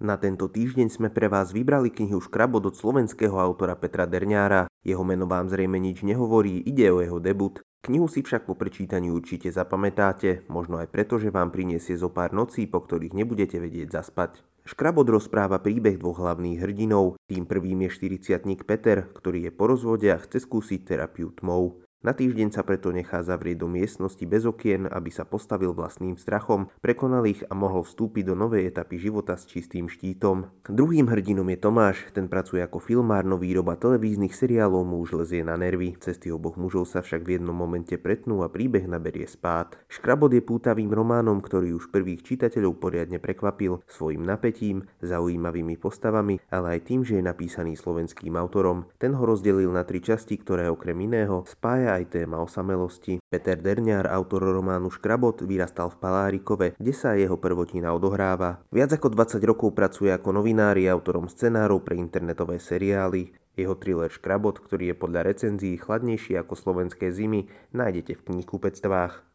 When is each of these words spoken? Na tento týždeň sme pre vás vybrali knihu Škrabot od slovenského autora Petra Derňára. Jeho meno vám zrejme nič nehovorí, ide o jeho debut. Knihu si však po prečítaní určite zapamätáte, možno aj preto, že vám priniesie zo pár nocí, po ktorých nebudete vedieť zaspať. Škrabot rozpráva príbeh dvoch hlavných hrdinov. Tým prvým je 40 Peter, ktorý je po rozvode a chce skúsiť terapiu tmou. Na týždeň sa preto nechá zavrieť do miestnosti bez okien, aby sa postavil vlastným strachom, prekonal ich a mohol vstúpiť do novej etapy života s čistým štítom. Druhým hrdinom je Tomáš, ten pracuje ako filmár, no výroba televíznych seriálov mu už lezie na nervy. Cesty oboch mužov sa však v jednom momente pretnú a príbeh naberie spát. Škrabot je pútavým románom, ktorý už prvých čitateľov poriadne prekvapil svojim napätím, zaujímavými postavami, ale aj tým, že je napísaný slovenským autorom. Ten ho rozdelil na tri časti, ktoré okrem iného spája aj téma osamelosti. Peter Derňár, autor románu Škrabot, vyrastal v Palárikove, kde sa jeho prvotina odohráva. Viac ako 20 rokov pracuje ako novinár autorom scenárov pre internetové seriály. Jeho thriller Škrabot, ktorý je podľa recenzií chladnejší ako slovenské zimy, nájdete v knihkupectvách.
Na 0.00 0.16
tento 0.16 0.48
týždeň 0.48 0.88
sme 0.88 1.08
pre 1.12 1.28
vás 1.28 1.52
vybrali 1.52 1.92
knihu 1.92 2.24
Škrabot 2.24 2.64
od 2.64 2.72
slovenského 2.72 3.36
autora 3.36 3.76
Petra 3.76 4.08
Derňára. 4.08 4.64
Jeho 4.80 5.04
meno 5.04 5.28
vám 5.28 5.52
zrejme 5.52 5.76
nič 5.76 6.00
nehovorí, 6.00 6.56
ide 6.64 6.88
o 6.88 7.04
jeho 7.04 7.20
debut. 7.20 7.60
Knihu 7.84 8.08
si 8.08 8.24
však 8.24 8.48
po 8.48 8.56
prečítaní 8.56 9.12
určite 9.12 9.52
zapamätáte, 9.52 10.48
možno 10.48 10.80
aj 10.80 10.88
preto, 10.88 11.20
že 11.20 11.28
vám 11.28 11.52
priniesie 11.52 12.00
zo 12.00 12.08
pár 12.08 12.32
nocí, 12.32 12.64
po 12.64 12.80
ktorých 12.80 13.12
nebudete 13.12 13.60
vedieť 13.60 13.92
zaspať. 13.92 14.40
Škrabot 14.64 15.04
rozpráva 15.04 15.60
príbeh 15.60 16.00
dvoch 16.00 16.16
hlavných 16.16 16.64
hrdinov. 16.64 17.20
Tým 17.28 17.44
prvým 17.44 17.84
je 17.84 18.16
40 18.16 18.40
Peter, 18.64 19.04
ktorý 19.04 19.48
je 19.48 19.52
po 19.52 19.68
rozvode 19.68 20.08
a 20.08 20.16
chce 20.16 20.48
skúsiť 20.48 20.96
terapiu 20.96 21.28
tmou. 21.36 21.76
Na 22.00 22.16
týždeň 22.16 22.48
sa 22.48 22.64
preto 22.64 22.96
nechá 22.96 23.20
zavrieť 23.20 23.60
do 23.60 23.68
miestnosti 23.68 24.24
bez 24.24 24.48
okien, 24.48 24.88
aby 24.88 25.12
sa 25.12 25.28
postavil 25.28 25.76
vlastným 25.76 26.16
strachom, 26.16 26.72
prekonal 26.80 27.28
ich 27.28 27.44
a 27.44 27.52
mohol 27.52 27.84
vstúpiť 27.84 28.24
do 28.24 28.32
novej 28.32 28.72
etapy 28.72 28.96
života 28.96 29.36
s 29.36 29.44
čistým 29.44 29.84
štítom. 29.84 30.48
Druhým 30.64 31.12
hrdinom 31.12 31.44
je 31.52 31.60
Tomáš, 31.60 32.08
ten 32.16 32.24
pracuje 32.24 32.64
ako 32.64 32.80
filmár, 32.80 33.28
no 33.28 33.36
výroba 33.36 33.76
televíznych 33.76 34.32
seriálov 34.32 34.80
mu 34.80 35.04
už 35.04 35.20
lezie 35.20 35.44
na 35.44 35.60
nervy. 35.60 36.00
Cesty 36.00 36.32
oboch 36.32 36.56
mužov 36.56 36.88
sa 36.88 37.04
však 37.04 37.20
v 37.20 37.36
jednom 37.36 37.52
momente 37.52 38.00
pretnú 38.00 38.40
a 38.40 38.48
príbeh 38.48 38.88
naberie 38.88 39.28
spát. 39.28 39.76
Škrabot 39.92 40.32
je 40.32 40.40
pútavým 40.40 40.88
románom, 40.88 41.36
ktorý 41.44 41.76
už 41.76 41.92
prvých 41.92 42.24
čitateľov 42.24 42.80
poriadne 42.80 43.20
prekvapil 43.20 43.84
svojim 43.84 44.24
napätím, 44.24 44.88
zaujímavými 45.04 45.76
postavami, 45.76 46.40
ale 46.48 46.80
aj 46.80 46.88
tým, 46.88 47.04
že 47.04 47.20
je 47.20 47.28
napísaný 47.28 47.76
slovenským 47.76 48.40
autorom. 48.40 48.88
Ten 48.96 49.12
ho 49.12 49.28
rozdelil 49.28 49.68
na 49.68 49.84
tri 49.84 50.00
časti, 50.00 50.40
ktoré 50.40 50.72
okrem 50.72 50.96
iného 50.96 51.44
spája 51.44 51.89
aj 51.96 52.14
téma 52.14 52.38
osamelosti. 52.44 53.18
Peter 53.26 53.56
Derňár, 53.58 54.06
autor 54.06 54.46
románu 54.46 54.92
Škrabot, 54.92 55.42
vyrastal 55.42 55.90
v 55.90 55.98
Palárikove, 55.98 56.66
kde 56.76 56.92
sa 56.94 57.16
jeho 57.16 57.40
prvotina 57.40 57.90
odohráva. 57.96 58.62
Viac 58.68 58.94
ako 58.94 59.10
20 59.16 59.40
rokov 59.42 59.72
pracuje 59.74 60.12
ako 60.12 60.36
novinár 60.36 60.76
autorom 60.76 61.26
scenárov 61.30 61.80
pre 61.86 61.96
internetové 61.96 62.60
seriály. 62.60 63.32
Jeho 63.56 63.74
thriller 63.78 64.10
Škrabot, 64.10 64.58
ktorý 64.62 64.92
je 64.92 64.96
podľa 64.96 65.20
recenzií 65.26 65.76
chladnejší 65.78 66.38
ako 66.38 66.54
slovenské 66.58 67.10
zimy, 67.10 67.48
nájdete 67.74 68.18
v 68.18 68.24
knihkupectvách. 68.26 69.29